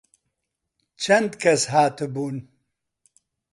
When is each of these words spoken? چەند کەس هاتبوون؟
چەند 1.03 1.31
کەس 1.41 1.61
هاتبوون؟ 1.73 2.35